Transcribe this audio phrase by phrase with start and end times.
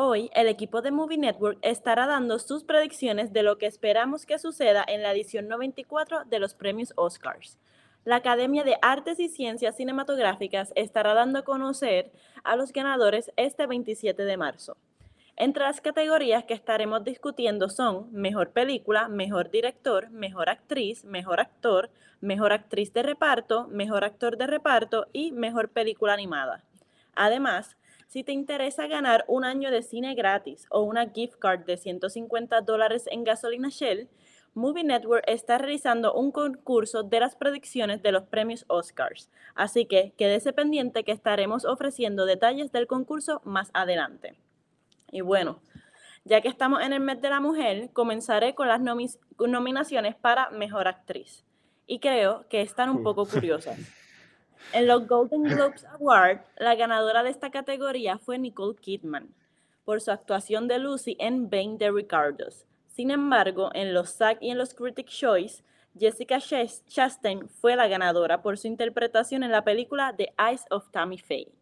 [0.00, 4.38] Hoy, el equipo de Movie Network estará dando sus predicciones de lo que esperamos que
[4.38, 7.58] suceda en la edición 94 de los premios Oscars.
[8.04, 12.12] La Academia de Artes y Ciencias Cinematográficas estará dando a conocer
[12.44, 14.76] a los ganadores este 27 de marzo.
[15.34, 21.90] Entre las categorías que estaremos discutiendo son Mejor Película, Mejor Director, Mejor Actriz, Mejor Actor,
[22.20, 26.62] Mejor Actriz de Reparto, Mejor Actor de Reparto y Mejor Película Animada.
[27.16, 27.76] Además,
[28.08, 32.62] si te interesa ganar un año de cine gratis o una gift card de 150
[32.62, 34.08] dólares en gasolina Shell,
[34.54, 39.30] Movie Network está realizando un concurso de las predicciones de los premios Oscars.
[39.54, 44.38] Así que quédese pendiente que estaremos ofreciendo detalles del concurso más adelante.
[45.12, 45.60] Y bueno,
[46.24, 48.80] ya que estamos en el mes de la mujer, comenzaré con las
[49.38, 51.44] nominaciones para Mejor Actriz.
[51.86, 53.78] Y creo que están un poco curiosas.
[54.72, 59.34] En los Golden Globes Award, la ganadora de esta categoría fue Nicole Kidman
[59.84, 62.66] por su actuación de Lucy en Bane de Ricardos.
[62.86, 65.64] Sin embargo, en los SAG y en los Critics' Choice,
[65.98, 71.18] Jessica Chastain fue la ganadora por su interpretación en la película The Eyes of Tammy
[71.18, 71.52] Faye.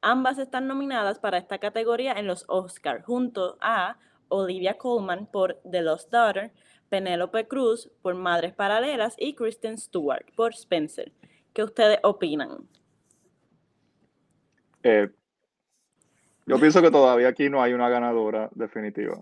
[0.00, 3.96] Ambas están nominadas para esta categoría en los Oscars, junto a
[4.28, 6.52] Olivia Colman por The Lost Daughter,
[6.88, 11.12] Penélope Cruz por Madres Paralelas y Kristen Stewart por Spencer.
[11.52, 12.68] ¿Qué ustedes opinan?
[14.82, 15.08] Eh,
[16.46, 19.18] yo pienso que todavía aquí no hay una ganadora definitiva.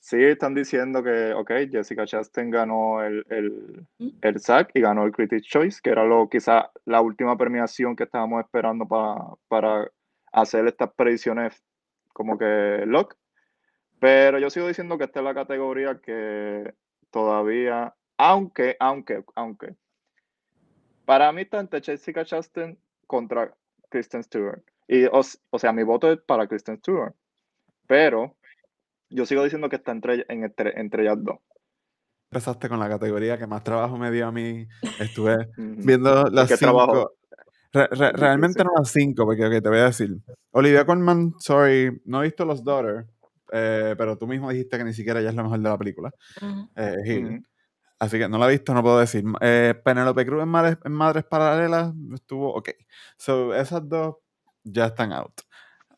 [0.00, 4.08] Sí, están diciendo que, ok, Jessica Chastain ganó el, el, ¿Mm?
[4.22, 8.04] el SAG y ganó el Critics' Choice, que era lo quizá la última premiación que
[8.04, 9.16] estábamos esperando para,
[9.48, 9.90] para
[10.32, 11.62] hacer estas predicciones
[12.14, 13.14] como que lock.
[14.00, 16.74] Pero yo sigo diciendo que esta es la categoría que
[17.10, 19.74] todavía, aunque, aunque, aunque,
[21.10, 23.52] para mí está entre Jessica Chastain contra
[23.88, 24.62] Kristen Stewart.
[24.86, 27.14] Y, o, o sea, mi voto es para Kristen Stewart.
[27.88, 28.36] Pero
[29.08, 31.38] yo sigo diciendo que está entre, en entre, entre ellas dos.
[32.30, 34.68] Empezaste con la categoría que más trabajo me dio a mí.
[35.00, 36.92] Estuve viendo las ¿Qué trabajo?
[36.94, 37.12] cinco.
[37.72, 38.64] Re- re- realmente Sí.
[38.64, 40.10] no las cinco, porque te voy a decir.
[40.52, 43.06] Olivia Colman, sorry, no he visto Los Daughter,
[43.50, 46.12] eh, pero tú mismo dijiste que ni siquiera ella es la mejor de la película.
[46.76, 47.26] Eh, Hill.
[47.26, 47.42] Ujú.
[48.00, 49.22] Así que no la he visto, no puedo decir.
[49.42, 52.70] Eh, Penélope Cruz en Madres, en Madres Paralelas estuvo ok.
[53.18, 54.16] So, esas dos
[54.64, 55.42] ya están out.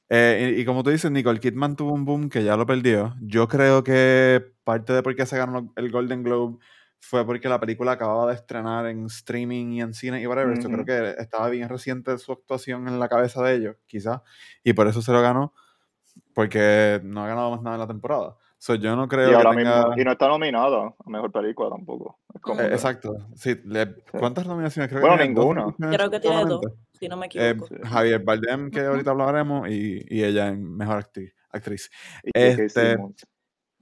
[0.08, 3.14] Eh, y, y como tú dices, Nicole Kidman tuvo un boom que ya lo perdió.
[3.22, 6.58] Yo creo que parte de por qué se ganó el Golden Globe
[7.00, 10.56] fue porque la película acababa de estrenar en streaming y en cine y whatever.
[10.58, 10.84] Yo creo Ujú.
[10.86, 14.20] que estaba bien reciente su actuación en la cabeza de ellos, quizás.
[14.62, 15.54] Y por eso se lo ganó,
[16.34, 18.36] porque no ha ganado más nada en la temporada.
[18.62, 19.86] So, yo no creo Y que ahora tenga...
[19.86, 22.20] mismo, y no está nominada a mejor película tampoco.
[22.32, 23.26] Eh, que- exacto.
[23.34, 24.88] Sí, le- ¿Cuántas nominaciones?
[24.88, 25.96] Creo que Bueno, tiene dos ninguna.
[25.96, 26.60] Creo que tiene dos,
[26.92, 27.74] si no me Eh, equivoco.
[27.84, 31.34] Javier Bardem, que ahorita hablaremos, y, y ella en Mejor actriz.
[31.50, 31.90] actriz.
[32.22, 32.96] y que este-.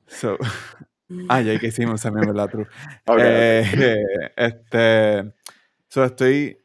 [0.07, 0.39] So,
[1.29, 2.49] ah, ya que hicimos también, ¿verdad?
[2.49, 2.67] True.
[3.07, 3.21] Ok, ok.
[3.21, 5.35] Eh, este,
[5.89, 6.57] so estoy,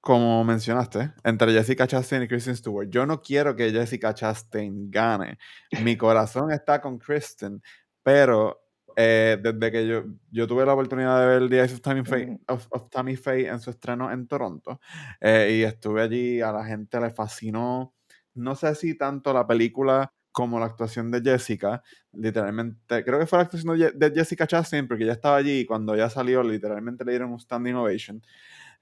[0.00, 2.88] como mencionaste, entre Jessica Chastain y Kristen Stewart.
[2.88, 5.38] Yo no quiero que Jessica Chastain gane.
[5.82, 7.62] Mi corazón está con Kristen,
[8.02, 12.04] pero eh, desde que yo, yo tuve la oportunidad de ver The Eyes of Tammy
[12.04, 14.80] Faye, of, of Tammy Faye en su estreno en Toronto,
[15.20, 17.94] eh, y estuve allí, a la gente le fascinó,
[18.34, 21.82] no sé si tanto la película como la actuación de Jessica,
[22.12, 25.66] literalmente, creo que fue la actuación de, de Jessica Chastain, porque ya estaba allí y
[25.66, 28.22] cuando ya salió, literalmente le dieron un standing ovation.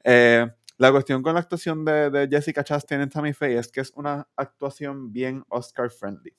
[0.03, 0.47] Eh,
[0.79, 3.93] la cuestión con la actuación de, de Jessica Chastain en Tammy Faye es que es
[3.95, 6.37] una actuación bien Oscar friendly.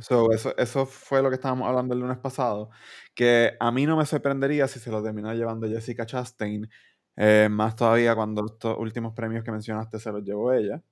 [0.00, 2.70] So, eso, eso fue lo que estábamos hablando el lunes pasado,
[3.14, 6.68] que a mí no me sorprendería si se lo termina llevando Jessica Chastain,
[7.16, 10.82] eh, más todavía cuando estos últimos premios que mencionaste se los llevó ella.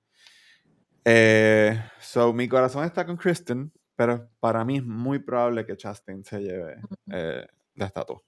[1.05, 6.23] Eh, so, mi corazón está con Kristen, pero para mí es muy probable que Chastain
[6.23, 6.75] se lleve
[7.11, 8.21] eh, la estatua.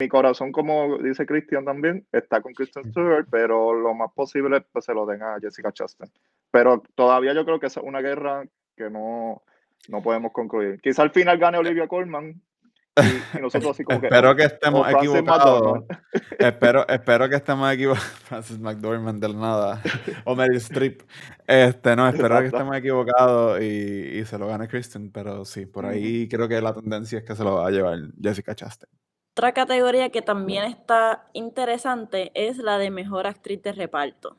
[0.00, 4.84] Mi corazón, como dice Christian también, está con Kristen Stewart, pero lo más posible pues,
[4.84, 6.10] se lo den a Jessica Chastain.
[6.52, 8.44] Pero todavía yo creo que es una guerra
[8.76, 9.42] que no,
[9.88, 10.80] no podemos concluir.
[10.80, 12.40] Quizá al final gane Olivia Colman
[12.96, 14.06] y, y nosotros así como que...
[14.06, 15.84] Espero oh, que estemos o Frances equivocados.
[16.38, 18.08] Espero, espero que estemos equivocados.
[18.24, 19.82] Francis McDormand del nada.
[20.24, 21.02] O Meryl Streep.
[21.44, 25.10] Este, no, espero que estemos equivocados y, y se lo gane Kristen.
[25.10, 27.98] Pero sí, por ahí creo que la tendencia es que se lo va a llevar
[28.22, 28.92] Jessica Chastain.
[29.38, 34.36] Otra categoría que también está interesante es la de mejor actriz de reparto.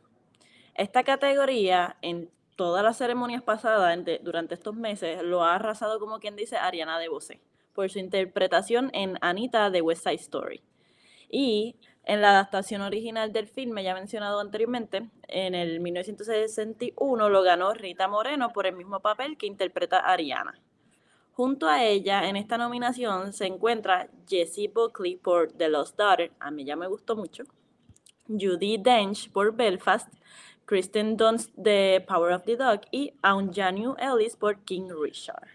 [0.75, 6.36] Esta categoría en todas las ceremonias pasadas durante estos meses lo ha arrasado como quien
[6.36, 7.40] dice Ariana DeBose
[7.74, 10.62] por su interpretación en Anita de West Side Story.
[11.30, 17.74] Y En la adaptación original del filme, ya mencionado anteriormente, en el 1961 lo ganó
[17.74, 20.60] Rita Moreno por el mismo papel que interpreta Ariana.
[21.39, 26.51] Junto a ella, en esta nominación se encuentra Jessie Buckley por The Lost Daughter, a
[26.51, 27.45] mí ya me gustó mucho,
[28.27, 30.13] Judy Dench por Belfast,
[30.65, 35.47] Kristen Dunst de Power of the Dog y Aunjanue Ellis por King Richard.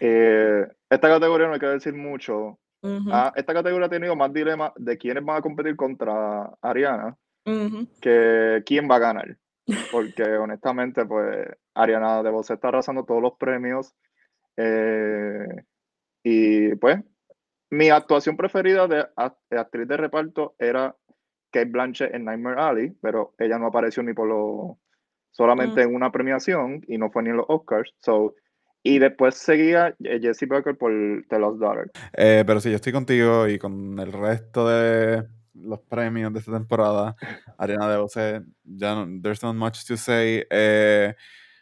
[0.00, 2.58] Eh, esta categoría no hay que decir mucho.
[3.12, 7.14] Ah, esta categoría ha tenido más dilemas de quiénes van a competir contra Ariana
[8.00, 9.36] que quién va a ganar.
[9.92, 11.46] Porque honestamente, pues
[11.76, 13.94] Ariana de Vos está arrasando todos los premios.
[14.56, 15.46] Eh,
[16.24, 16.98] y pues,
[17.70, 19.06] mi actuación preferida de,
[19.50, 20.96] actriz de reparto era
[21.50, 24.78] Kate Blanchett en Nightmare Alley, pero ella no apareció ni por lo
[25.30, 27.94] solamente en una premiación y no fue ni en los Oscars.
[28.00, 28.34] So,
[28.82, 30.92] y después seguía eh, Jesse Becker por
[31.28, 31.90] The Lost Daughter.
[32.14, 36.52] Eh, pero si yo estoy contigo y con el resto de los premios de esta
[36.52, 37.16] temporada,
[37.58, 40.44] Ariana DeBose, ya no, there's not much to say.
[40.50, 41.14] Eh,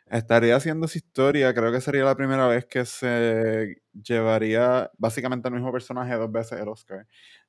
[0.06, 5.54] estaría haciendo su historia, creo que sería la primera vez que se llevaría básicamente el
[5.54, 7.06] mismo personaje dos veces el Oscar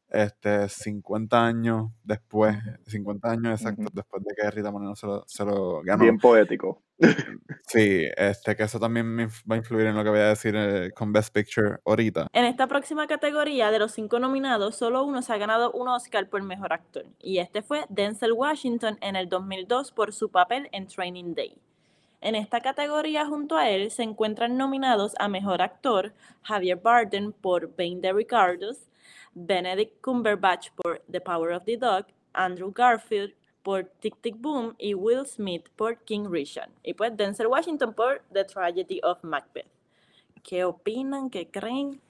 [0.10, 2.56] este, 50 años después,
[2.88, 6.04] 50 años exactos después de que Rita Moreno se lo, se lo, ganó.
[6.04, 6.82] Bien poético.
[7.68, 10.92] Sí, este, que eso también va a influir en lo que voy a decir eh,
[10.96, 12.28] con Best Picture ahorita.
[12.32, 16.30] En esta próxima categoría, de los cinco nominados, solo uno se ha ganado un Oscar
[16.30, 20.88] por Mejor Actor, y este fue Denzel Washington en el 2002 por su papel en
[20.88, 21.58] Training Day.
[22.26, 26.12] En esta categoría junto a él se encuentran nominados a Mejor Actor
[26.42, 28.90] Javier Bardem por Bane de Ricardos,
[29.36, 34.96] Benedict Cumberbatch por The Power of the Dog, Andrew Garfield por Tick Tick Boom y
[34.96, 36.72] Will Smith por King Richard.
[36.82, 39.68] Y pues Denzel Washington por The Tragedy of Macbeth.
[40.42, 41.30] ¿Qué opinan?
[41.30, 42.02] ¿Qué creen?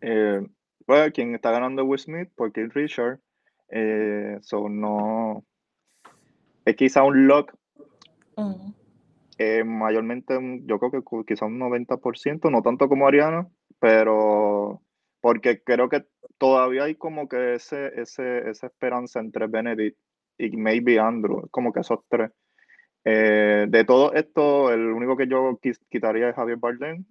[0.00, 0.40] Eh,
[0.86, 3.20] pues quien está ganando Will Smith por King Richard.
[3.68, 4.40] Eh,
[4.70, 5.44] no.
[6.64, 7.52] Es quizá un lock.
[9.38, 13.48] Eh, mayormente, yo creo que quizá un 90%, no tanto como Ariana,
[13.78, 14.82] pero
[15.20, 16.04] porque creo que
[16.38, 19.96] todavía hay como que ese, ese, esa esperanza entre Benedict
[20.38, 22.30] y maybe Andrew, como que esos tres.
[23.04, 25.58] Eh, de todo esto, el único que yo
[25.88, 27.04] quitaría es Javier Bardem,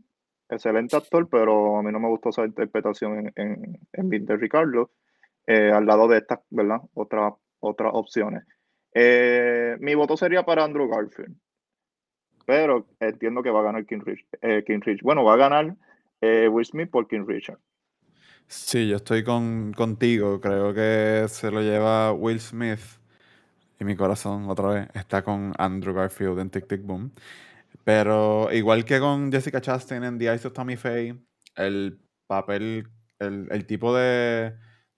[0.50, 4.92] excelente actor, pero a mí no me gustó esa interpretación en, en, de Ricardo,
[5.48, 6.82] eh, al lado de estas, ¿verdad?
[6.94, 8.44] Otras otras opciones.
[8.94, 11.36] Eh, mi voto sería para Andrew Garfield,
[12.46, 14.26] pero entiendo que va a ganar King Rich.
[14.66, 15.02] King Rich.
[15.02, 15.76] Bueno, va a ganar
[16.22, 17.60] Will Smith por King Richard.
[18.52, 20.42] Sí, yo estoy con, contigo.
[20.42, 22.82] Creo que se lo lleva Will Smith.
[23.80, 27.14] Y mi corazón, otra vez, está con Andrew Garfield en Tic Tic Boom.
[27.86, 31.16] Pero igual que con Jessica Chastain en The Eyes of Tommy Faye,
[31.56, 32.90] el papel,
[33.20, 34.54] el, tipo de,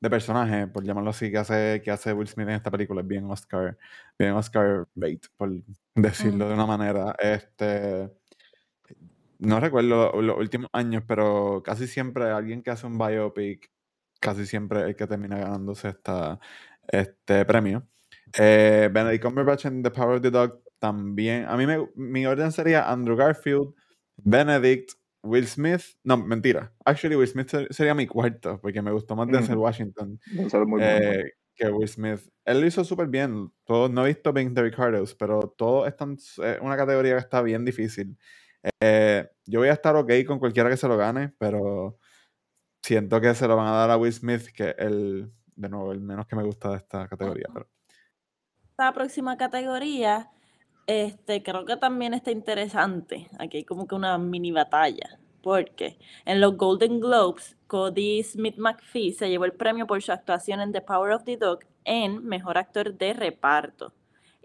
[0.09, 3.29] personaje, por llamarlo así, que hace, que hace Will Smith en esta película es bien
[3.29, 3.77] Oscar,
[4.17, 5.51] bien Oscar bait, por
[5.95, 7.15] decirlo de una manera.
[7.19, 8.09] Este
[9.43, 13.71] no recuerdo los últimos años, pero casi siempre alguien que hace un biopic,
[14.19, 16.39] casi siempre es el que termina ganándose esta,
[16.87, 17.85] este premio.
[18.37, 21.45] Eh, Benedict Cumberbatch en The Power of the Dog también.
[21.45, 23.73] A mí me, mi orden sería Andrew Garfield,
[24.15, 25.81] Benedict, Will Smith.
[26.03, 26.73] No, mentira.
[26.85, 30.19] Actually, Will Smith sería mi cuarto, porque me gustó más Denzel Washington
[30.79, 31.23] eh,
[31.55, 32.29] que Will Smith.
[32.45, 33.51] Él lo hizo súper bien.
[33.63, 35.95] Todo, no he visto Being the Ricardos, pero todo es
[36.61, 38.17] una categoría que está bien difícil.
[38.81, 41.97] Eh, yo voy a estar ok con cualquiera que se lo gane, pero
[42.81, 45.91] siento que se lo van a dar a Will Smith, que es el, de nuevo,
[45.91, 47.47] el menos que me gusta de esta categoría.
[47.53, 47.69] Pero...
[48.71, 50.31] Esta próxima categoría,
[50.87, 53.29] este, creo que también está interesante.
[53.39, 55.19] Aquí hay como que una mini batalla.
[55.41, 60.61] Porque en los Golden Globes, Cody Smith McPhee se llevó el premio por su actuación
[60.61, 63.93] en The Power of the Dog en Mejor Actor de Reparto.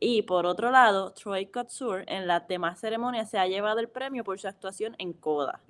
[0.01, 4.25] Y por otro lado, Troy Kotsur en la demás ceremonia se ha llevado el premio
[4.25, 5.61] por su actuación en Coda.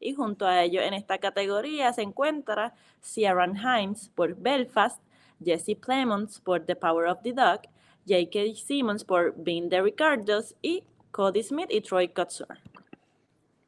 [0.00, 5.00] Y junto a ello en esta categoría se encuentra Ciaran Hines por Belfast,
[5.42, 7.60] Jesse Plemons por The Power of the Dog,
[8.06, 8.54] J.K.
[8.56, 12.48] Simmons por Being the Ricardos y Cody Smith y Troy Kotsur.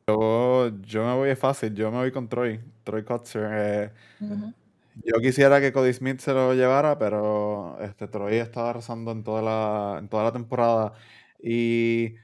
[0.09, 3.49] Yo, yo me voy fácil, yo me voy con Troy, Troy Kotsur.
[3.53, 3.91] Eh,
[5.05, 9.43] yo quisiera que Cody Smith se lo llevara, pero este Troy estaba arrasando en toda
[9.43, 10.93] la, en toda la temporada.
[11.43, 12.15] Y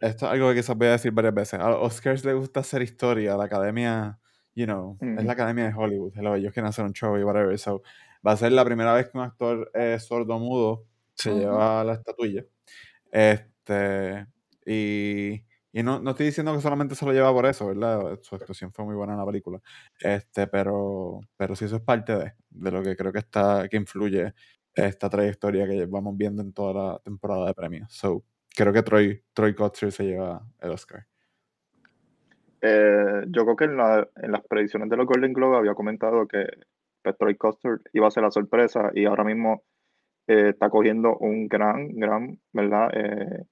[0.00, 1.60] esto es algo que quizás voy a decir varias veces.
[1.60, 3.34] A los Oscars les gusta hacer historia.
[3.34, 4.18] A la academia,
[4.54, 6.12] you know, es la academia de Hollywood.
[6.36, 7.58] ellos quieren hacer un show y whatever.
[7.58, 7.82] So,
[8.26, 12.44] va a ser la primera vez que un actor eh, sordo-mudo se lleva la estatuilla.
[13.10, 14.26] Este,
[14.66, 18.18] y Y no, no estoy diciendo que solamente se lo lleva por eso, ¿verdad?
[18.20, 19.58] Su actuación fue muy buena en la película.
[19.98, 23.78] Este, pero, pero sí eso es parte de, de lo que creo que está, que
[23.78, 24.34] influye
[24.74, 27.90] esta trayectoria que vamos viendo en toda la temporada de premios.
[27.90, 28.22] So,
[28.54, 31.06] creo que Troy, Troy Kotsur se lleva el Oscar.
[32.60, 36.28] Eh, yo creo que en, la, en, las predicciones de los Golden Globe había comentado
[36.28, 36.46] que
[37.02, 39.62] pues, Troy Kotsur iba a ser la sorpresa y ahora mismo
[40.26, 42.90] eh, está cogiendo un gran, gran, ¿verdad?
[42.94, 43.44] Eh,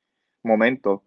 [0.43, 1.05] momento,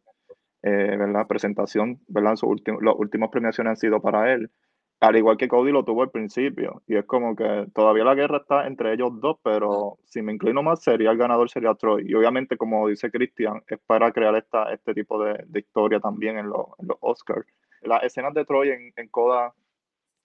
[0.62, 1.28] eh, ¿verdad?
[1.28, 2.36] Presentación, ¿verdad?
[2.36, 4.52] Sus últimos, las últimas premiaciones han sido para él,
[5.00, 6.82] al igual que Cody lo tuvo al principio.
[6.88, 10.64] Y es como que todavía la guerra está entre ellos dos, pero si me inclino
[10.64, 12.06] más, sería el ganador, sería Troy.
[12.08, 16.38] Y obviamente, como dice Christian, es para crear esta, este tipo de, de historia también
[16.38, 17.46] en, los, en los Oscars.
[17.82, 19.54] Las escenas de Troy en, en Coda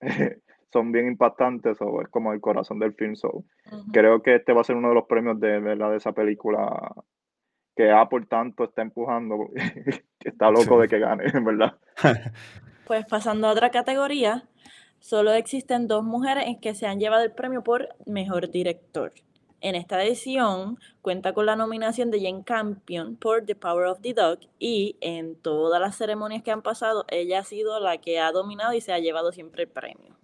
[0.73, 3.17] son bien impactantes, o es como el corazón del film.
[3.17, 3.45] So.
[3.93, 5.91] Creo que este va a ser uno de los premios de, ¿verdad?
[5.91, 6.95] de esa película
[7.75, 9.51] que Apple tanto está empujando,
[10.19, 11.77] que está loco de que gane, ¿verdad?
[12.87, 14.49] Pues pasando a otra categoría,
[14.99, 19.13] solo existen dos mujeres que se han llevado el premio por mejor director.
[19.61, 24.15] En esta edición cuenta con la nominación de Jane Campion por The Power of the
[24.15, 28.33] Dog y en todas las ceremonias que han pasado, ella ha sido la que ha
[28.33, 30.18] dominado y se ha llevado siempre el premio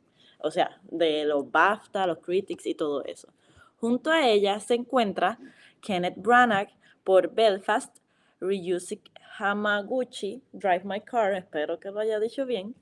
[0.45, 3.33] o sea, de los BAFTA, los Critics y todo eso.
[3.77, 5.39] Junto a ella se encuentra
[5.81, 6.69] Kenneth Branagh
[7.03, 7.97] por Belfast,
[8.41, 12.75] Ryusuke Hamaguchi, Drive My Car, espero que lo haya dicho bien.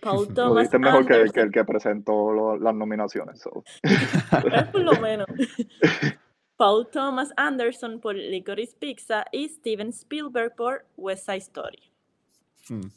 [0.00, 3.42] Paul Thomas lo mejor que, que, el que presentó las nominaciones.
[3.82, 5.26] es por lo menos.
[6.56, 11.82] Paul Thomas Anderson por Licorice Pizza y Steven Spielberg por West Side Story.
[12.68, 12.90] Hmm.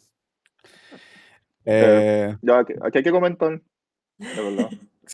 [1.66, 3.62] Eh, ya, aquí, hay que comentar
[4.22, 4.70] de verdad.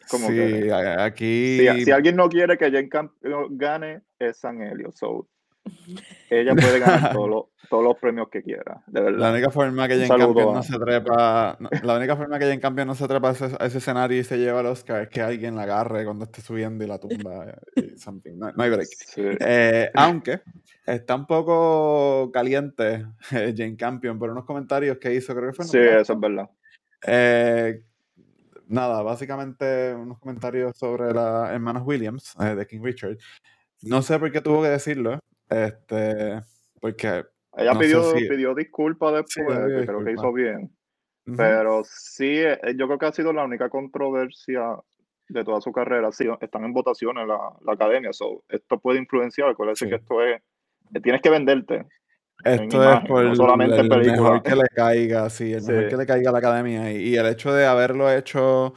[0.09, 1.59] Como sí, aquí.
[1.83, 4.91] Si, alguien no quiere que Jane Campion gane, es San Helio.
[4.93, 5.27] So,
[6.29, 9.19] ella puede ganar todos los, todos los premios que quiera, de verdad.
[9.19, 12.87] La única forma que Jane Campion no se trepa, la única forma que Jane Campion
[12.87, 15.63] no se trepa a ese, escenario y se lleva el Oscar es que alguien la
[15.63, 17.55] agarre cuando esté subiendo y la tumba.
[17.75, 18.37] Y something.
[18.37, 18.89] No, hay break.
[19.17, 20.41] Eh, aunque
[20.85, 25.65] está un poco caliente Jane Campion por unos comentarios que hizo, creo que fue.
[25.65, 26.49] sí, eso es verdad.
[27.05, 27.83] Eh,
[28.67, 33.17] nada, básicamente unos comentarios sobre las hermanas Williams eh, de King Richard.
[33.81, 35.19] No sé por qué tuvo que decirlo,
[35.49, 36.41] este,
[36.79, 37.25] porque...
[37.55, 40.71] Ella pidió, pidió disculpas después, que creo que hizo bien.
[41.35, 44.77] Pero sí, eh, yo creo que ha sido la única controversia
[45.27, 46.11] de toda su carrera.
[46.11, 48.13] Sí, están en votaciones la, la academia.
[48.13, 49.49] So, esto puede influenciar.
[49.49, 50.41] Acuérdense que esto es.
[51.03, 51.85] Tienes que venderte.
[52.43, 56.29] Esto es por solamente el, mejor que le caiga, sí, el mejor que le caiga
[56.29, 56.91] a la academia.
[56.91, 58.73] Y, el hecho de haberlo hecho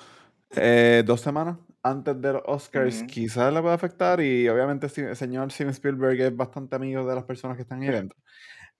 [0.56, 4.20] eh, dos semanas antes de los Oscars quizás le puede afectar.
[4.20, 7.88] Y obviamente el señor Steven Spielberg es bastante amigo de las personas que están en
[7.88, 8.16] el evento.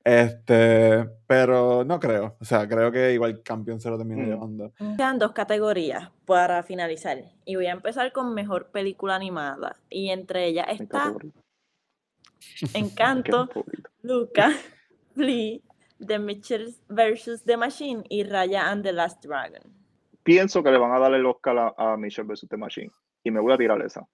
[0.03, 2.37] Este, pero no creo.
[2.41, 4.73] O sea, creo que igual campeón se lo termina llevando.
[4.97, 7.19] Quedan dos categorías para finalizar.
[7.45, 9.77] Y voy a empezar con mejor película animada.
[9.91, 11.15] Y entre ellas está
[12.75, 13.49] Encanto,
[14.03, 14.53] Luca,
[15.15, 15.61] Flea,
[15.99, 17.45] The Mitchells vs.
[17.45, 19.63] The Machine y Raya and the Last Dragon.
[20.23, 22.49] Pienso que le van a dar el Oscar a, Mitchell vs.
[22.49, 22.91] The Machine
[23.25, 24.07] y me voy a tirar esa.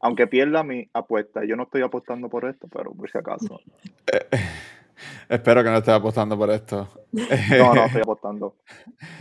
[0.00, 3.60] Aunque pierda mi apuesta, yo no estoy apostando por esto, pero por si acaso.
[5.28, 6.88] espero que no estés apostando por esto.
[7.12, 8.56] no, no estoy apostando.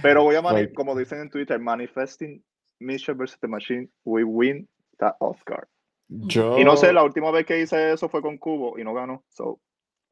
[0.01, 2.43] Pero voy a, pues como dicen en Twitter, manifesting
[2.79, 3.39] Mitchell vs.
[3.39, 4.67] The Machine, we win
[4.99, 5.67] that Oscar.
[6.07, 9.23] Y no sé, la última vez que hice eso fue con Cubo y no ganó.
[9.29, 9.59] So,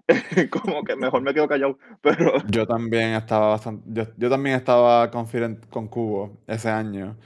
[0.49, 1.77] como que mejor me quedo callado.
[2.01, 2.33] Pero...
[2.47, 4.07] Yo también estaba bastante.
[4.17, 7.17] Yo, también estaba confident con Cubo ese año.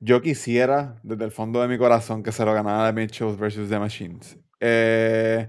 [0.00, 3.68] Yo quisiera, desde el fondo de mi corazón, que se lo ganara de Mitchell vs.
[3.68, 4.38] The Machines.
[4.58, 5.48] Eh,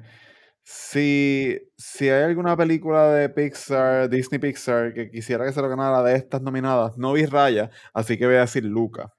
[0.63, 6.03] si, si hay alguna película de Pixar, Disney Pixar, que quisiera que se lo ganara
[6.03, 9.13] de estas nominadas, no vi Raya, así que voy a decir Luca.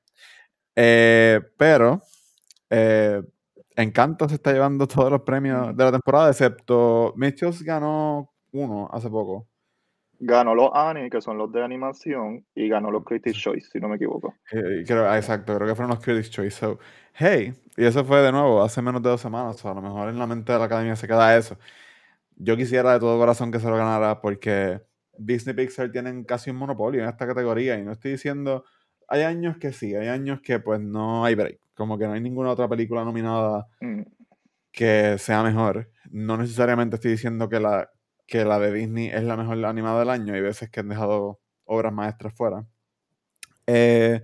[0.76, 2.02] Eh, pero
[2.74, 3.22] eh,
[3.76, 9.08] Encanto se está llevando todos los premios de la temporada, excepto Mitchells ganó uno hace
[9.08, 9.48] poco.
[10.24, 13.88] Ganó los Annie, que son los de animación, y ganó los Critics Choice, si no
[13.88, 14.36] me equivoco.
[14.52, 16.58] Eh, creo, exacto, creo que fueron los Critics Choice.
[16.58, 16.78] So,
[17.14, 19.64] hey, y eso fue de nuevo hace menos de dos semanas.
[19.64, 21.58] O a lo mejor en la mente de la academia se queda eso.
[22.36, 24.80] Yo quisiera de todo corazón que se lo ganara porque
[25.18, 27.76] Disney Pixar tienen casi un monopolio en esta categoría.
[27.78, 28.64] Y no estoy diciendo.
[29.08, 31.61] Hay años que sí, hay años que pues no hay break.
[31.74, 34.02] Como que no hay ninguna otra película nominada mm.
[34.70, 35.90] que sea mejor.
[36.10, 37.90] No necesariamente estoy diciendo que la,
[38.26, 40.34] que la de Disney es la mejor animada del año.
[40.34, 42.66] Hay veces que han dejado obras maestras fuera.
[43.66, 44.22] Eh,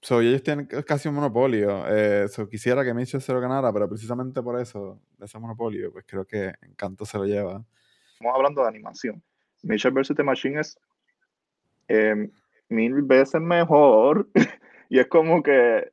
[0.00, 1.84] so, ellos tienen casi un monopolio.
[1.88, 6.04] Eh, quisiera que Mitchell se lo ganara, pero precisamente por eso, de ese monopolio, pues
[6.06, 7.64] creo que Encanto se lo lleva.
[8.12, 9.22] Estamos hablando de animación.
[9.62, 10.14] Mitchell vs.
[10.16, 10.78] The Machine es
[11.88, 12.30] em,
[12.68, 14.28] mil veces mejor.
[14.88, 15.92] y es como que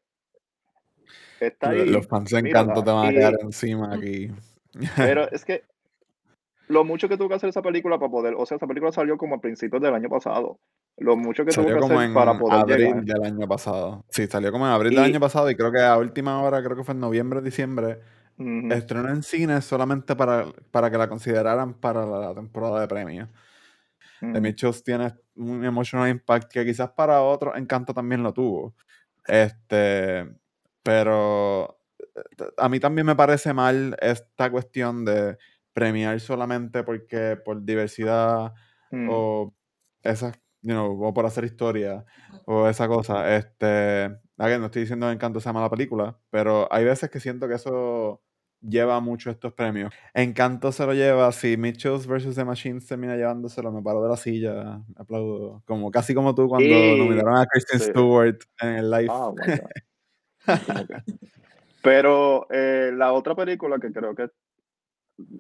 [1.48, 1.86] está ahí.
[1.86, 4.32] Los fans de Encanto te van a quedar encima aquí.
[4.96, 5.64] Pero es que
[6.68, 9.18] lo mucho que tuvo que hacer esa película para poder, o sea, esa película salió
[9.18, 10.60] como a principios del año pasado.
[10.98, 14.06] Lo mucho que tuvo que hacer para poder abril del año pasado.
[14.10, 16.76] Sí, salió como en abril del año pasado y creo que a última hora, creo
[16.76, 18.00] que fue en noviembre, diciembre,
[18.70, 23.30] estrenó en cine solamente para, para que la consideraran para la temporada de premios.
[24.20, 28.76] The Mitchells tiene un emotional impact que quizás para otros Encanto también lo tuvo.
[29.26, 30.28] Este,
[30.84, 31.80] pero
[32.16, 35.38] eh, a mí también me parece mal esta cuestión de
[35.74, 38.54] premiar solamente porque por diversidad
[38.92, 39.08] mm.
[39.10, 39.56] o
[40.04, 42.06] esas, you know, o por hacer historia
[42.46, 43.36] o esa cosa.
[43.36, 47.56] Este, no estoy diciendo que Encanto sea mala película, pero hay veces que siento que
[47.56, 48.22] eso
[48.62, 49.94] lleva mucho estos premios.
[50.14, 52.36] Encanto se lo lleva, si Mitchells vs.
[52.36, 55.64] The Machines termina llevándoselo, me paro de la silla, aplaudo.
[55.66, 59.08] Como, casi como tú cuando nominaron a Kristen Stewart en el live.
[59.10, 59.32] Ah,
[61.84, 64.30] Pero eh, la otra película que creo que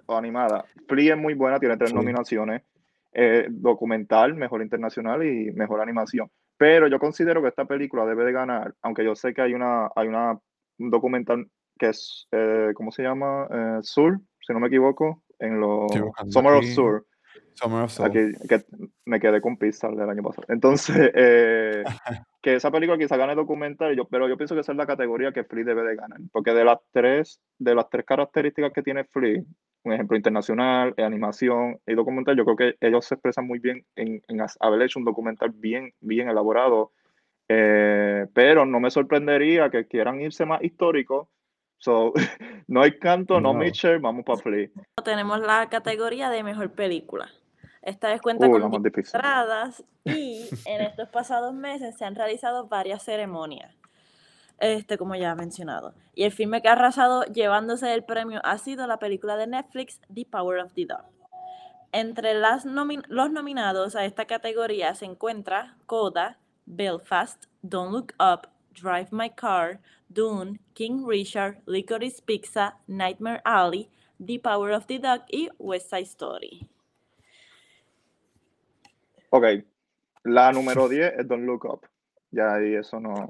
[0.06, 2.64] o animada, Flea es muy buena, tiene tres nominaciones.
[3.12, 6.30] Eh, documental, mejor internacional y mejor animación.
[6.58, 9.90] Pero yo considero que esta película debe de ganar, aunque yo sé que hay una,
[9.96, 10.38] hay una
[10.78, 13.48] un documental que es, eh, ¿cómo se llama?
[13.52, 15.92] Eh, Sur, si no me equivoco, en los
[16.30, 17.06] Summer of Sur.
[17.60, 18.06] Summer of Sur.
[18.06, 18.64] Aquí, que
[19.06, 20.46] me quedé con Pixar del año pasado.
[20.50, 21.84] Entonces, eh,
[22.42, 25.32] que esa película quizá gane documental, yo, pero yo pienso que esa es la categoría
[25.32, 26.20] que Flea debe de ganar.
[26.32, 29.42] Porque de las tres, de las tres características que tiene Flea,
[29.84, 34.22] un ejemplo internacional, animación y documental, yo creo que ellos se expresan muy bien en,
[34.28, 36.92] en haber hecho un documental bien, bien elaborado.
[37.48, 41.30] pero no me sorprendería que quieran irse más histórico
[41.80, 42.14] So,
[42.68, 44.70] no hay canto, no, Mitchell, vamos para Flea.
[45.04, 47.30] Tenemos la categoría de mejor película.
[47.82, 53.74] Esta vez cuenta con entradas y en estos pasados meses se han realizado varias ceremonias,
[54.60, 55.94] este, como ya he mencionado.
[56.14, 60.02] Y el filme que ha arrasado llevándose el premio ha sido la película de Netflix
[60.14, 61.06] The Power of the Dog.
[61.92, 68.48] Entre las los nominados a esta categoría se encuentra Coda, Belfast, Don't Look Up,
[68.80, 75.22] Drive My Car, Dune, King Richard, Licorice Pizza, Nightmare Alley, The Power of the Dog
[75.30, 76.70] y West Side Story.
[79.30, 79.46] Ok,
[80.24, 81.82] la número 10 es Don't Look Up.
[82.32, 83.30] Ya ahí eso no.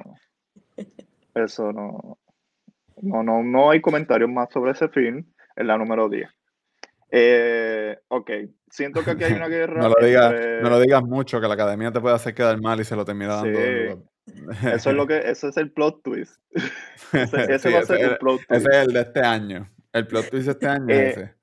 [1.33, 2.17] Eso no.
[3.01, 5.25] No, no, no hay comentarios más sobre ese film.
[5.55, 6.27] Es la número 10.
[7.11, 8.31] Eh, ok,
[8.69, 9.81] siento que aquí hay una guerra.
[9.81, 12.79] no, lo digas, no lo digas mucho, que la academia te puede hacer quedar mal
[12.79, 13.59] y se lo termina dando.
[14.73, 16.39] Eso es lo que, ese es el plot twist.
[17.13, 18.51] Ese, va a ser el, plot twist.
[18.51, 19.71] Ese es el de este año.
[19.91, 21.35] El plot twist de este año es eh,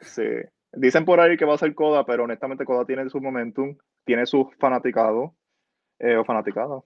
[0.00, 0.42] ese.
[0.42, 0.48] Sí.
[0.76, 4.26] Dicen por ahí que va a ser Coda, pero honestamente Coda tiene su momentum, tiene
[4.26, 5.34] su fanaticado,
[5.98, 6.82] eh, o fanaticada.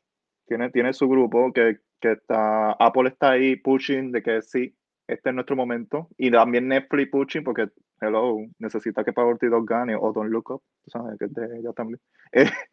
[0.47, 4.77] Tiene, tiene su grupo que, que está, Apple está ahí pushing de que sí,
[5.09, 6.09] este es nuestro momento.
[6.17, 7.69] Y también Netflix pushing porque,
[8.01, 11.73] hello, necesita que Power 2 gane o Don't Look Up, sabes que es de ella
[11.73, 12.01] también.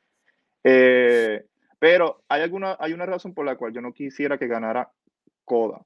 [0.63, 1.45] eh,
[1.79, 4.91] pero hay, alguna, hay una razón por la cual yo no quisiera que ganara
[5.45, 5.81] Coda.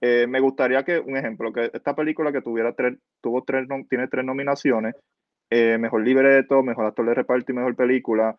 [0.00, 4.08] Eh, me gustaría que, un ejemplo, que esta película que tuviera tres, tuvo tres, tiene
[4.08, 4.94] tres nominaciones,
[5.50, 8.38] eh, mejor libreto, mejor actor de reparto y mejor película,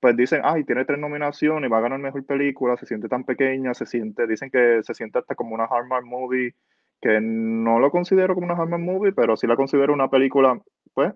[0.00, 3.74] pues dicen, ay, tiene tres nominaciones, va a ganar mejor película, se siente tan pequeña,
[3.74, 6.54] se siente, dicen que se siente hasta como una Hallmark movie,
[7.00, 10.60] que no lo considero como una Hallmark movie, pero sí la considero una película,
[10.94, 11.14] pues,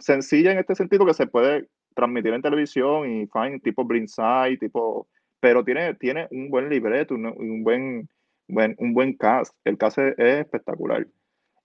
[0.00, 5.08] sencilla en este sentido que se puede transmitir en televisión y fine, tipo Blindside, tipo,
[5.38, 8.08] pero tiene, tiene un buen libreto, un, un buen,
[8.52, 9.54] buen, un buen cast.
[9.64, 11.06] El cast es, espectacular.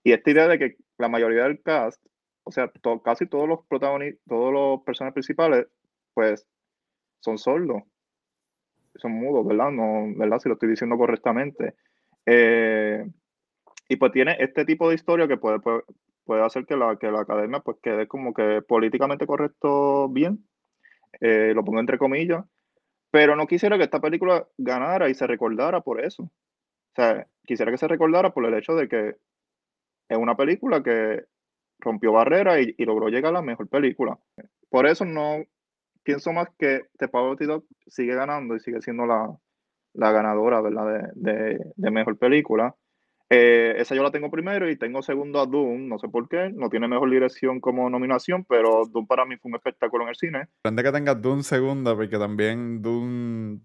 [0.04, 2.04] Y esta idea de que la mayoría del cast,
[2.44, 2.70] o sea,
[3.04, 5.66] casi todos los protagonistas, todos los personajes principales,
[6.14, 6.46] pues
[7.20, 7.82] son sordos,
[8.96, 9.70] son mudos, ¿verdad?
[9.70, 10.38] No, ¿verdad?
[10.38, 11.74] Si lo estoy diciendo correctamente.
[12.24, 13.04] Eh,
[13.88, 15.82] y pues tiene este tipo de historia que puede, puede,
[16.24, 20.44] puede hacer que la, que la academia pues quede como que políticamente correcto bien,
[21.20, 22.44] eh, lo pongo entre comillas,
[23.10, 26.30] pero no quisiera que esta película ganara y se recordara por eso.
[26.96, 29.16] O sea, quisiera que se recordara por el hecho de que
[30.08, 31.24] es una película que
[31.78, 34.18] rompió barreras y, logró llegar a la mejor película.
[34.70, 35.44] Por eso no
[36.02, 39.36] pienso más que The Power of sigue ganando y sigue siendo la,
[39.94, 42.74] ganadora de mejor película.
[43.28, 46.50] Eh, esa yo la tengo primero y tengo segundo a Doom, no sé por qué,
[46.54, 50.16] no tiene mejor dirección como nominación, pero Doom para mí fue un espectáculo en el
[50.16, 50.48] cine.
[50.62, 53.60] Depende que tengas Doom segunda, porque también Doom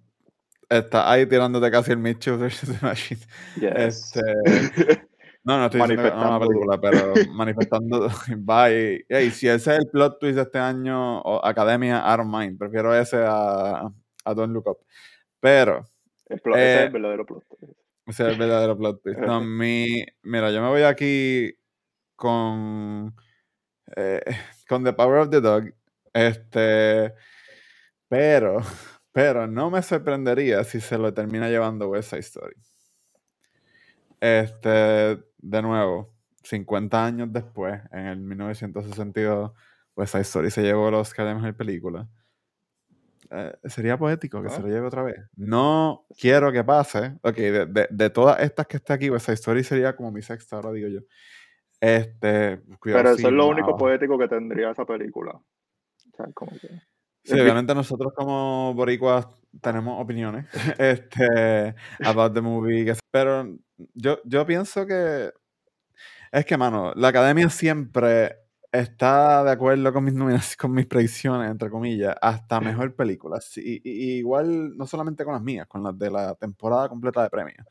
[0.78, 3.22] está ahí tirándote casi el Mitchell versus Machine.
[3.62, 4.22] Este,
[5.44, 8.10] No, no estoy diciendo no una película, pero manifestando.
[8.38, 9.04] Bye.
[9.10, 12.60] Hey, si ese es el plot twist de este año, o Academia, I don't mind.
[12.60, 13.92] Prefiero ese a,
[14.24, 14.78] a Don't Look Up.
[15.40, 15.84] Pero.
[16.30, 17.74] El plot, ese es eh, el verdadero plot twist.
[18.06, 19.20] ese es el verdadero plot twist.
[19.20, 21.52] No, mi, mira, yo me voy aquí
[22.16, 23.16] con.
[23.96, 24.22] eh,
[24.70, 25.74] con The Power of the Dog.
[26.14, 27.16] Este.
[28.08, 28.60] Pero.
[29.12, 32.56] Pero no me sorprendería si se lo termina llevando West Side Story.
[34.20, 34.70] Este,
[35.40, 39.52] de nuevo, 50 años después, en el 1962,
[39.96, 42.08] West Side Story se llevó el Oscar de Mejor Película.
[43.32, 44.60] Eh, sería poético que se Ah.
[44.60, 45.18] lo lleve otra vez.
[45.36, 47.18] No quiero que pase.
[47.24, 50.22] Ok, de, de- de todas estas que está aquí, West Side Story sería como mi
[50.22, 51.00] sexta, ahora digo yo.
[51.80, 55.32] Este, cuidado, Pero eso sí, es lo único poético que tendría esa película.
[55.34, 56.70] O sea, como que.
[57.24, 59.28] Sí, obviamente nosotros como boricuas
[59.62, 60.46] tenemos opiniones
[60.80, 63.48] este, about the movie, pero
[63.94, 65.32] yo, yo pienso que
[66.32, 68.38] es que, mano, la academia siempre
[68.72, 73.42] está de acuerdo con mis nominaciones, con mis predicciones, entre comillas, hasta mejor película.
[73.42, 77.22] Sí, y- y- igual, no solamente con las mías, con las de la temporada completa
[77.24, 77.66] de premios.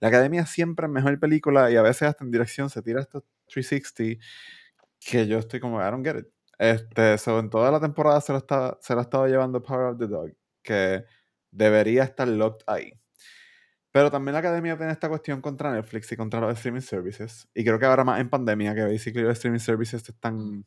[0.00, 3.22] La academia siempre es mejor película y a veces hasta en dirección se tira estos
[3.46, 4.24] 360
[5.00, 6.26] que yo estoy como, I don't get it.
[6.58, 9.92] Este, so, en toda la temporada se lo, está, se lo ha estado llevando Power
[9.92, 11.04] of the Dog, que
[11.50, 12.92] debería estar locked ahí.
[13.92, 17.48] Pero también la academia tiene esta cuestión contra Netflix y contra los streaming services.
[17.54, 20.66] Y creo que ahora más en pandemia, que basically los streaming services están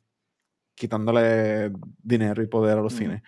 [0.75, 1.71] quitándole
[2.02, 3.04] dinero y poder a los Ujú.
[3.04, 3.21] cines.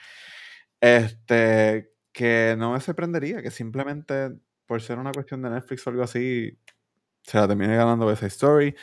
[0.81, 4.31] Este, que no me sorprendería que simplemente
[4.65, 6.57] por ser una cuestión de Netflix o algo así,
[7.23, 8.75] se la termine ganando Side Story.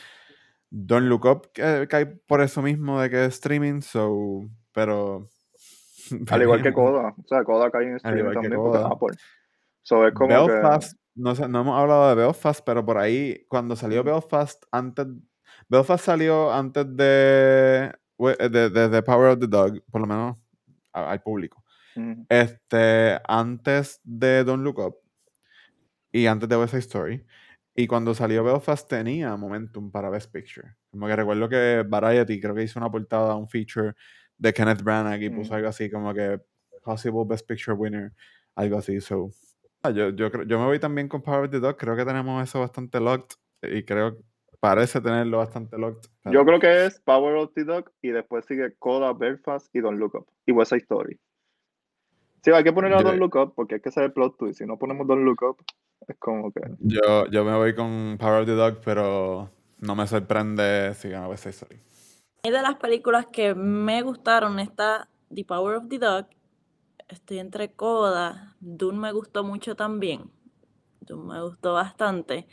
[0.69, 5.27] Don't Look Up que cae por eso mismo de que es streaming, so, pero...
[6.31, 6.73] Al igual que.
[6.73, 7.13] Coda.
[7.17, 8.79] O sea, Coda cae en streaming también porque.
[8.79, 9.17] Apple.
[9.83, 13.75] So es como Belfast, no, sé, no hemos hablado de Belfast, pero por ahí, cuando
[13.75, 14.03] salió.
[14.03, 15.05] Belfast, antes.
[15.67, 20.37] Belfast salió antes de, de, de The Power of the Dog, por lo menos
[20.93, 21.63] al público.
[21.95, 24.97] mm, Este, antes de Don't Look Up
[26.11, 27.25] y antes de West Side Story.
[27.79, 30.75] Y cuando salió Belfast tenía momentum para Best Picture.
[30.91, 33.93] Como que recuerdo que Variety creo que hizo una portada, un feature
[34.37, 35.55] de Kenneth Branagh y puso Mm.
[35.55, 36.41] algo así como que
[36.83, 38.11] Possible Best Picture Winner,
[38.55, 38.99] algo así.
[38.99, 39.29] So,
[39.83, 41.77] ah, yo, yo, creo- yo me voy también con Power of the Dog.
[41.77, 44.23] Creo que tenemos eso bastante locked y creo que
[44.59, 46.09] parece tenerlo bastante locked.
[46.25, 49.97] Yo creo que es Power of the Dog y después sigue Coda, Belfast y Don't
[49.99, 50.27] Look Up.
[50.45, 51.17] Y West Side Story.
[52.43, 54.13] Sí, hay que poner a Yo- Don't Look Up porque es que ese es el
[54.13, 54.59] plot twist.
[54.59, 55.57] Si no ponemos Don't Look Up,
[56.07, 56.61] es como que.
[56.79, 59.49] Yo, yo me voy con Power of the Dog, pero
[59.79, 61.79] no me sorprende si gana West Side Story.
[62.43, 66.27] Y de las películas que me gustaron está The Power of the Dog.
[67.09, 68.55] Estoy entre Coda.
[68.59, 70.31] Dune me gustó mucho también.
[71.01, 72.47] Dune me gustó bastante.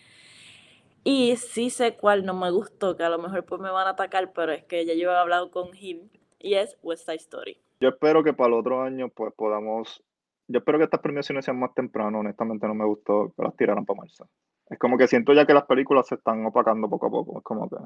[1.04, 3.90] Y sí sé cuál no me gustó, que a lo mejor pues me van a
[3.90, 6.08] atacar, pero es que ya yo he hablado con him.
[6.40, 7.58] Y es West Side Story.
[7.80, 10.02] Yo espero que para el otro año, pues podamos.
[10.48, 12.20] Yo espero que estas premiaciones sean más temprano.
[12.20, 14.28] Honestamente, no me gustó que las tiraran para marzo.
[14.68, 17.38] Es como que siento ya que las películas se están opacando poco a poco.
[17.38, 17.76] Es como que.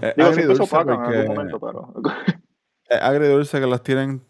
[0.00, 1.92] Es Digo, siempre se opacan en porque- algún momento, pero.
[2.88, 4.20] es agridulce que las tiren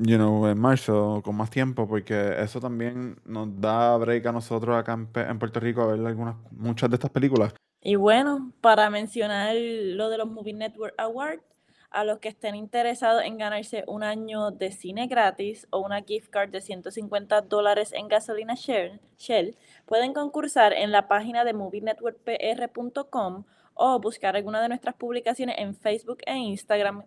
[0.00, 4.76] you know, en marzo con más tiempo, porque eso también nos da break a nosotros
[4.76, 7.52] acá en, en Puerto Rico a ver algunas, muchas de estas películas.
[7.82, 11.42] Y bueno, para mencionar lo de los Movie Network Awards,
[11.90, 16.30] a los que estén interesados en ganarse un año de cine gratis o una gift
[16.30, 24.00] card de 150 dólares en gasolina Shell, pueden concursar en la página de movienetworkpr.com o
[24.00, 27.04] buscar alguna de nuestras publicaciones en Facebook e Instagram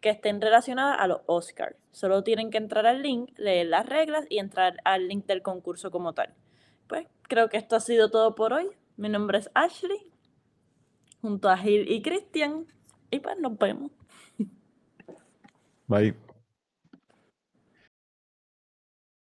[0.00, 1.76] que estén relacionadas a los Oscars.
[1.92, 5.90] Solo tienen que entrar al link, leer las reglas y entrar al link del concurso
[5.90, 6.34] como tal.
[6.88, 8.68] Pues creo que esto ha sido todo por hoy.
[8.96, 10.10] Mi nombre es Ashley,
[11.20, 12.66] junto a Gil y Cristian.
[13.10, 13.90] Y pues nos vemos.
[15.88, 16.14] Bye.